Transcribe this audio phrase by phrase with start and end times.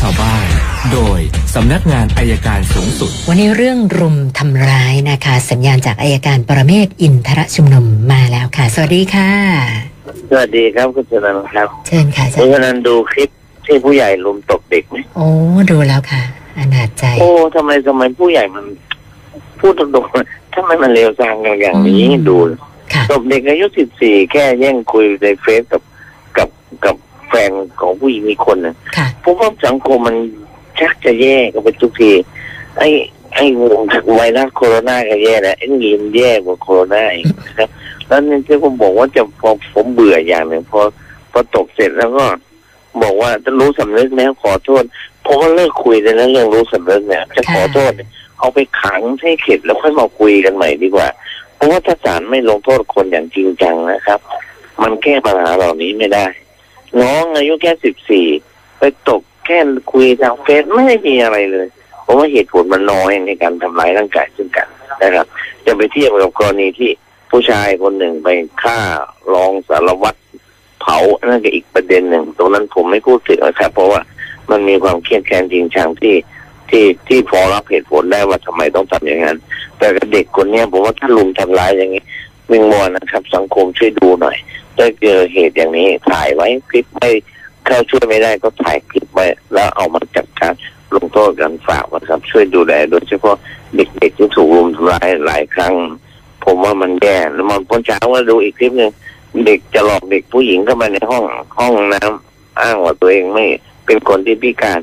[0.00, 0.46] ชาวบ้าน
[0.92, 1.20] โดย
[1.54, 9.30] สำนักงานอายการสูงสุด วันนี้เรื่องรุมทำร้ายนะคะ สัญญาณจากอายการปรเมศวร์อินทรชุมนุมมาแล้วค่ะ สวัสดีค่ะ
[10.30, 13.30] สวัสดีครับคุณชนันท์ครับ เชิญค่ะอาจาคุรณย์ชนันท์ดูคลิป
[13.66, 15.28] ที่ผู้ใหญ่ลุมตบเด็กไหมโอ้
[15.70, 16.22] ดูแล้วค่ะ
[16.58, 18.64] อนาจใจ โอ้ทำไมทำไมผู้ใหญ่มัน
[19.60, 22.36] พูดตรงๆทำไมมันเลวทรามกันอย่างนี้อืมดู
[22.94, 25.82] ค่ะตบเด็กอายุสิบสี่แค่แย่งคุยในเฟซกับ
[26.36, 26.48] กับ
[26.84, 26.96] กับ
[27.28, 27.50] แฟน
[27.80, 30.16] ของผู้หญิงอีกคนนะค่ะ ผมว่าสังคมมัน
[30.78, 32.12] ชักจะแย่กันไปทุกที
[32.78, 32.88] ไอ้
[33.34, 33.80] ไอ้วง
[34.16, 37.68] ไวรัสโคโรนาก็แย่แล้วไอ้นี่มันแย่กว่าโคโรนาอีกนะครับ
[38.06, 40.80] แล้วนี่ที่ผมบอกว่าจะพอผมเบื่ออย่างหนึ่งพอ
[41.32, 42.24] พอตกเสร็จแล้วก็
[43.02, 44.84] บอกว่าจะรู้สำนึกแล้วขอโทษ
[45.24, 47.92] ผมว่าเลิกคุยเลยนเรื่องรู้สำนึกเนี่ยจะขอโทษ
[48.38, 51.08] เอาไปขังให้เข็ดแล้วค่อยมาคุยกันใหม่ดีกว่า
[51.54, 54.20] เพราะว่าถ้าศาลไม่ลงโทษคนอย่างจริงจังนะครับ
[54.82, 56.26] มันแก้ปัญหาเหล่านี้ไม่ได้
[57.00, 58.26] น้องอายุแค่สิบสี่
[58.82, 59.58] ไปตกแค่
[59.92, 61.66] คุยทางเฟซไม่ได้มีอะไรเลย
[62.02, 64.68] เพราะว่าเหตุผลมันน้อยในการทำร้ายร่างกายซึ่งกัน
[65.02, 65.26] นะครับ
[65.66, 66.90] จะไปเทียบกับกรณีที่
[67.30, 68.28] ผู้ชายคนหนึ่งไป
[68.62, 68.78] ฆ่า
[69.34, 70.18] รองสารวัตร
[70.80, 74.00] เผานั่นก็อีกประเด็นหนึ่ง ตรงนั้นผมไม่พูดถึงนะครับ เพราะว่า
[74.50, 76.16] มันมีความเครียดแค้นจริงจังที่
[76.70, 79.38] ที่ที่พอรับเหตุผลได้ว่าทำไมต้องทำอย่างนั้น
[79.78, 82.04] แต่กับเด็กคนเนี้ยผมว่าถ้าลุมทำร้ายอย่างนี้
[82.50, 84.36] วิงวอนนะครับ สังคมช่วยดูหน่อย
[84.76, 87.10] ถ้าเจอเหตุอย่างนี้ถ่ายไว้คลิปไม่
[87.66, 90.52] เข้าช่วยไม่ได้ก็ถ่ายคลิปไว้แล้วเอามาจัดการ
[90.94, 93.36] ลงโทษกันฝากนะครับ ช่วยดูแลโดยเฉพาะ
[93.76, 95.74] เด็กๆที่ถูกรุมทำร้ายหลายครั้ง
[96.44, 98.92] ผมว่ามันแย่แล้วมันพ้นเช้าว่าดูอีกคลิปหนึ่ง
[99.44, 101.24] เด็กจะหลอกเด็กผู้หญิงเข้ามาในห้อง
[101.58, 103.44] ห้องน้ำอ้างว่าตัวเองไม่
[103.86, 104.80] เป็นคนที่พิการ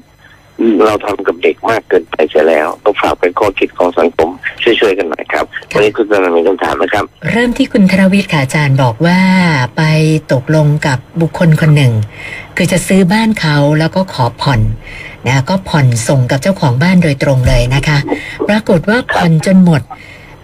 [0.85, 4.29] เราทำกับเด็กมากเกินไปเสียแล้วต้องฝากเป็นข้อคิดของสังคม
[4.63, 9.19] ช่วยๆกันหน่อยครับวันนี้คุณจะมีคำถามนะครับ เริ่มที่คุณธรวิทย์ค่ะอาจารย์บอกว่า
[9.77, 9.83] ไป
[10.33, 11.93] ตกลงกับบุคคลคนหนึ่ง
[12.57, 14.61] คือจะซื้อบ้านเขาแล้วก็ขอผ่อน
[15.27, 17.97] นะก็ผ่อนส่งกับเจ้าของบ้านโดยตรงเลยนะคะ
[18.49, 19.81] ปรากฏว่าผ่อนจนหมด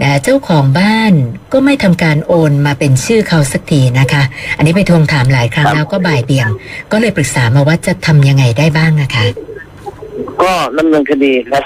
[0.04, 1.14] นะเจ้าของบ้าน
[1.54, 4.24] ก็ไม่ทำการโอนมาเป็นชื่อเขาสักทีนะคะ
[4.58, 6.48] อันนี้ไปทวงถามหลายครั้งครับแล้วก็บ่ายเบี่ยง
[6.92, 9.26] ก็เลยปรึกษามาว่าจะทำยังไงได้บ้างนะคะ
[10.44, 11.64] ก็ดำเนินคดีครับ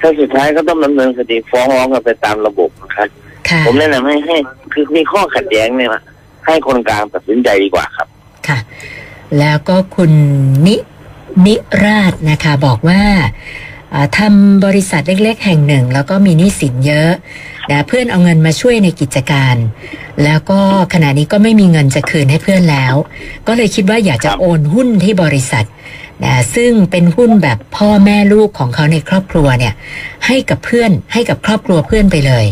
[0.00, 3.08] ถ้าสุดท้ายก็ต้องดำเนินคดีฟ้องร้องกันไปตามระบบนะครับ
[3.48, 4.36] ค่ะผมแนะนำให้ให้
[4.72, 6.02] คือมีข้อขัดแย้งเนี่ยนะ
[6.46, 8.08] ให้คนกลางตัดสินใจดีกว่าครับ
[8.48, 8.58] ค่ะ
[9.38, 10.12] แล้วก็คุณ
[10.66, 10.76] นิ
[11.46, 11.54] นิ
[11.84, 13.02] ราชนะคะ บอกว่า
[13.94, 17.10] อ่าทำบริษัทเล็กๆ แห่งหนึ่ง แล้วก็มีหนี้สินเยอะ
[17.70, 19.56] นะเพื่อนเอาเงินมาช่วยในกิจการ
[20.24, 20.60] แล้วก็
[20.94, 22.94] ขณะนี้ก็ไม่มีเงินจะคืนให้เพื่อนแล้ว
[23.46, 25.64] ก็เลยคิดว่าอยากจะครับโอนหุ้นที่บริษัท
[26.22, 29.74] นะซึ่งเป็นหุ้นแบบพ่อแม่ลูกของเขาในครอบครัวเนี่ย
[30.26, 32.44] ให้กับเพื่อนให้กับครอบครัวเพื่อนไปเลย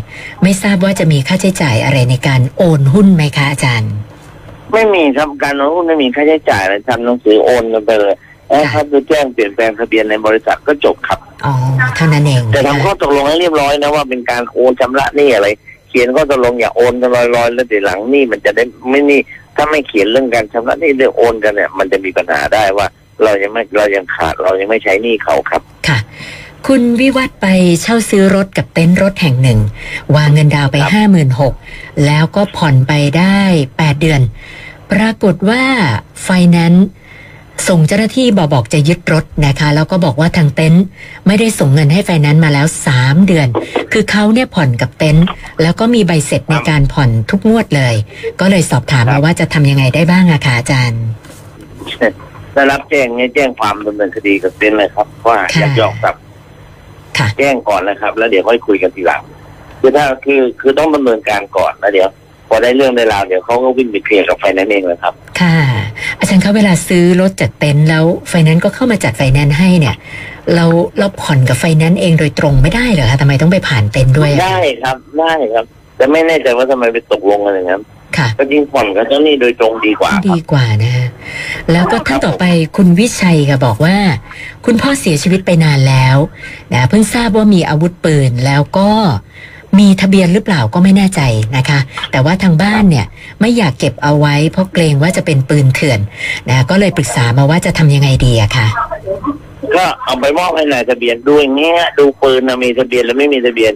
[0.43, 3.93] ไม่ทราบว่าจะมีค่าใช้จ่ายอะไรในการโอนหุ้นไหมคะอาจารย์
[4.73, 8.15] ไม่มีครับการโอนหุ้นไม่มีค่าใช้จ่ายอะไรทำหนังสือโอนกันไปเลย
[8.49, 11.55] แล้วครับคือแจ้งเปลี่ยนแปลงทะเบียนในบริษัทก็จบครับอ๋อ
[11.97, 15.49] เท่านั้นเองแต่นะคะทำข้อตกลงให้เรียบร้อยนะว่าเป็นการโอนชำระหนี้อะไร
[15.89, 19.21] เขียนข้อตกลงอย่าโอนกันลอยๆแล้วเดี๋ยวหลังหนี้มันจะได้ไม่หนี่
[19.57, 22.87] ถ้าไม่เขียนเรื่องการชำระหนี้เรื่องโอนกันเนี่ย มันจะมีปัญหาได้ว่า
[23.25, 25.99] เรายังไม่เรายังขาดเรายังไม่ใช้หนี้เขาครับ ค่ะ
[26.67, 27.47] คุณวิวัฒน์ไป
[27.83, 29.59] เช่าซื้อรถกับเต็นท์รถแห่งหนึ่ง
[30.17, 31.55] วางเงินดาวน์ไปครับห้าหมื่นหก
[32.07, 33.41] แล้วก็ผ่อนไปได้
[33.79, 34.21] แปดเดือน
[34.93, 35.63] ปรากฏว่า
[36.23, 36.87] ไฟแนนซ์
[37.69, 40.85] ส่งเจ้าหน้าที่บอกบอกจะยึดรถนะคะแล้วก็บอกว่าทางเต็นท์
[41.27, 43.49] ไม่ได้ส่งเงินให้ไฟแนนซ์มาแล้วสามเดือน
[43.93, 45.27] คือเขาเนี่ยผ่อนกับเต็นท์
[45.63, 47.95] แล้วก็มีใบเสร็จในการผ่อนทุกงวดเลย
[48.41, 51.03] ก็เลยสอบถามมาว่าจะทำยังไงได้บ้างอะคะอาจารย์
[52.55, 56.21] ได้รับแจ้งเนี่ยแจ้งความดำเนินคดีกับเต้นเลยครับ ว่าค่ะ ยักยอกทรัพย์
[57.19, 59.23] ค่ะ แจ้งก่อนนะครับ แล้วเดี๋ยวค่อยคุยกันทีหลัง
[59.81, 62.09] คือถ้าคือคือต้องดำเนินการก่อนแล้วเดี๋ยว
[62.49, 65.59] พอได้เรื่องได้ราวเดี๋ยวเขาก็วิ่งไปเคลียร์กับไฟแนนซ์เองเลยครับ ค่ะ
[66.19, 69.97] อาจารย์คะเวลาซื้อรถจากเต็นท์แล้วไฟแนนซ์ก็เข้ามาจัดไฟแนนซ์ให้เนี่ย
[70.55, 70.65] เรา
[70.99, 75.65] เราผ่อนกับไฟแนนซ์เองโดยตรงไม่ได้เหรอคะทำไมต้องไปผ่านเต็นท์ด้วยอะได้ครับได้ครับ
[75.97, 77.83] แต่ไม่แน่ใจว่าทำไมไปตกลงกันอย่างนั้น
[78.17, 81.02] ค่ะ ก็ยิ่งผ่อนกับเจ้าหนี้โดยตรงดีกว่าคดีรับกว่านะฮะ
[81.73, 82.45] แล้วก็ท่านต่อไป
[82.77, 83.97] คุณวิชัยค่ะบอกว่า
[84.65, 86.17] คุณพ่อเสียชีวิตไปนานแล้ว
[86.73, 88.91] นะเพิ่งทราบว่ามีอาวุธปืนแล้วก็
[89.79, 91.21] มีทะเบียนหรือเปล่าก็ไม่แน่ใจ
[91.57, 91.79] นะคะ
[92.11, 93.07] แต่ว่าทางบ้านเนี่ย
[93.41, 96.01] ไม่อยากเก็บเอาไว้เพราะเกรงว่าจะเป็นปืนเถื่อน
[96.49, 98.67] นะก็เลยปรึกษามาว่าจะทำยังไงดีอะค่ะ
[99.77, 103.73] ก็เอาไปมอบให้นายทะเบียนดูอย่างเงี้ยดูปืนนะมีทะเบียนหรือไม่มีทะเบียน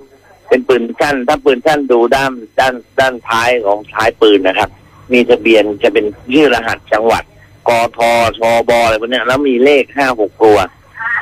[0.49, 4.69] เป็นปืนสั้น ถ้าปืนสั้นดูด้านด้านด้านท้ายของท้ายปืนนะครับ
[5.13, 6.05] มีทะเบียนจะเป็น
[6.35, 7.25] ชื่อรหัสจังหวัด
[7.69, 7.99] กท
[8.39, 10.59] ชบอะไรพวกนี้แล้วมีเลขห้าหกตัว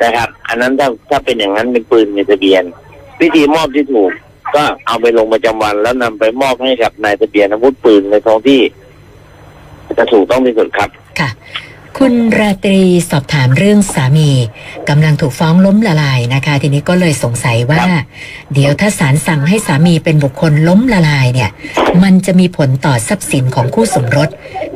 [0.03, 2.63] นะครับ อันนั้นถ้าถ้าเป็นอย่างนั้นเป็นปืนมีทะเบียน
[3.21, 4.11] วิธีมอบที่ถูก
[4.55, 8.61] ก็เอาไปลงประจำวันแล้วนำไปมอบให้กับนายทะเบียนอาวุธปืนในท้องที่
[9.99, 11.31] จะถูกต้องที่สุดครับค่ะ
[11.99, 14.31] คุณราตรีสอบถามเรื่องสามี
[14.89, 17.83] กำลังถูกฟ้องล้มละลายนะคะ ทีนี้ก็เลยสงสัยว่า
[18.55, 21.51] เดี๋ยวถ้าศาลสั่งให้สามีเป็นบุคคลล้มละลายเนี่ย
[22.03, 24.29] มันจะมีผลต่อทรัพย์สินของคู่สมรส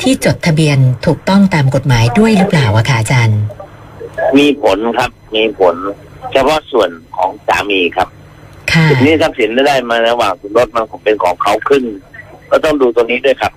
[0.03, 3.41] ที่จดทะเบียนถูกต้องตามกฎหมายด้วยหรือเปล่าอะคะอาจารย์
[4.39, 5.75] มีผลครับมีผล
[6.33, 8.09] เฉพาะส่วนของสามีครับ
[8.73, 11.83] ค่ะทีนี้ทรัพย์สินที่ได้มาระหว่างสมรสมันคงเป็นของเขาขึ้น
[12.51, 13.53] ก็ต้องดูตัวนี้ด้วยครับ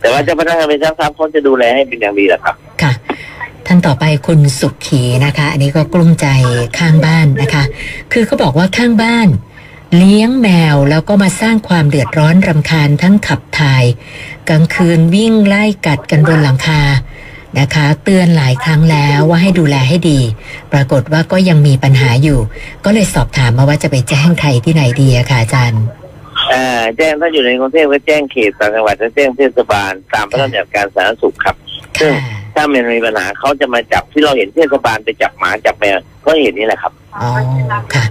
[0.00, 2.71] แต่ว่าเจ้าพนักงานเป็นช่างทรัพย์เขาจะดูแลให้เป็นอย่างดีแหละครับค่ะ
[3.74, 6.26] ท่านต่อไปคุณสุขีนะคะ อันนี้ก็กลุ้มใจ
[6.78, 7.64] ข้างบ้านนะคะ
[8.12, 9.28] คือเขาบอกว่าข้างบ้าน
[9.96, 13.84] เลี้ยงแมวแล้วก็มาสร้างความเดือดร้อนรำคาญทั้งขับถ่าย
[14.48, 16.80] กลางคืนวิ่งไล่กัดกันบนหลังคา
[17.58, 20.20] นะคะ เตือนหลายครั้งแล้วว่าให้ดูแลให้ดี
[20.72, 22.38] ปรากฏว่าก็ยังมีปัญหาอยู่
[22.84, 25.82] ก็เลยสอบถามมาว่าจะไปแจ้งใครที่ไหนดีอะค่ะอาจารย์
[26.52, 31.56] อ่าแจ้งถ้าอยู่ในกรุงเทพก็แจ้งเขตต่างจังหวัดจะแจ้งเทศบาล ตามพระราชบัญญัติการสาธารณสุขครับ
[32.00, 37.30] ซึ่งค่ะ ถ้ามันมีปัญหาเขาจะมาจับที่เราเห็นเทศบาลไปจับหมาจับแมวก็เห็นนี่แหละครับ อ๋อ
[37.94, 38.04] ค่ะ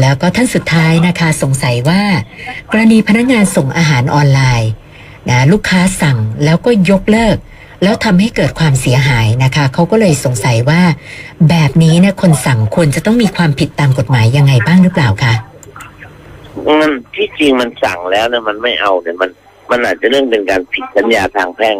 [0.00, 2.02] แล้วก็ท่านสุดท้ายนะคะ สงสัยว่า
[2.72, 4.70] กรณีพนักงานส่งอาหารออนไลน์
[5.30, 7.36] นะลูกค้าสั่งแล้วก็ยกเลิก
[7.82, 10.82] แล้วทำให้เกิดความเสียหายนะคะเขาก็เลยสงสัยว่า
[11.48, 15.34] แบบนี้เนี่ยคนสั่งควรจะต้องมีความผิดตามกฎหมายยังไงบ้างหรือเปล่าคะ
[16.80, 19.30] มันที่จริงมันสั่งแล้วนะมันไม่เอาเนี่ยมัน
[19.70, 21.76] มันอาจจะเรื่องเป็นการผิดสัญญาทางแพ่ง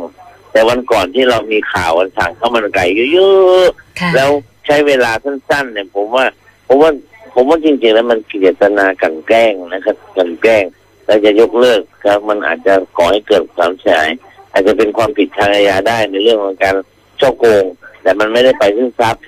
[0.59, 3.67] แต่วันก่อนที่เรามีข่าววันสั่งข้าวมันไก่เยอะ
[4.01, 4.31] ค่ะๆแล้ว
[4.67, 6.25] ใช้เวลาสั้นๆเนี่ยผมว่า
[6.67, 6.91] ผมว่า
[7.35, 10.65] ผมว่าจริงๆแล้วมันเจตนากลันแกล้งนะครับกลันแกล้ง
[11.07, 14.11] แล้วจะยกเลิกครับ มันอาจจะก่อให้เกิดความเสียหาย
[14.53, 16.77] อาจจะเป็นความผิดทางอาญาได้ในเรื่องของการ
[17.21, 17.65] ช่อโกง
[18.03, 19.23] แต่มันไม่ได้ไปซึ่งทรัพย์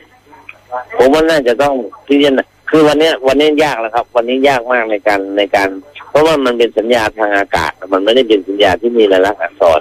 [0.97, 1.75] ผมว่าน่าจะต้อง
[2.07, 5.69] พิจารณาคือวันเนี้ยวันนี้ยากแล้วครับ วันนี้ยากมากในการในการ
[6.11, 9.81] เพราะว่ามันเป็นสัญญาทางอากาศ มันไม่ได้เป็นสัญญาที่มีรายลักษณ์อักษร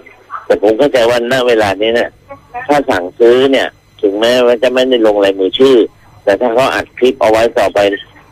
[0.49, 2.09] แต่ผมเข้าใจว่าณเวลานี้เนี่ย
[2.67, 3.67] ถ้าสั่งซื้อเนี่ย
[4.01, 5.75] ถึงแม้ว่าจะไม่ได้ลงลายมือชื่อ
[6.23, 7.79] แต่ถ้าเขาอัดคลิปเอาไว้ต่อไป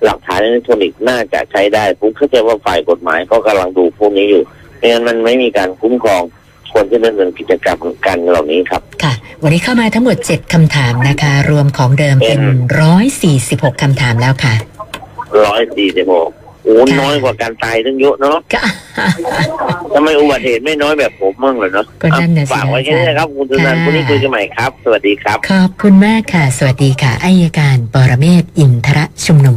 [0.04, 4.44] หลักฐานอิเล็กทรอนิกส์น่าจะใช้ได้ผมเข้าใจว่าฝ่ายกฎหมายก็กำลังดูพวกนี้อยู่
[4.78, 6.24] ไม่งั้นมันไม่มีการคุ้มครอง
[6.74, 12.40] คนที่ดำเนินกิจกรรมกันเหล่านี้ครับ ค่ะ วันนี้เข้ามาทั้งหมด 7คำถามนะคะ รวมของเดิมเป็น
[13.12, 14.54] 146คำถามแล้วค่ะ
[15.46, 16.30] ร้อยสี่สิบหก
[16.68, 18.62] โอ้ค่ะน้อยกว่าการตายตั้งเยอะเนาะก็
[19.94, 29.56] ทำไมอุบัติเหตุไม่น้อยแบบผมมั่งเลยเนาะก็นั่นน่ะสิฝากไว้แค่นี้นะครับคุณธนันค่ะคุณนี้คุยกันใหม่ครับ สวัสดีครับ ขอบคุณมากค่ะ สวัสดีค่ะอายการปรเมศวร์อินทรชุมนุม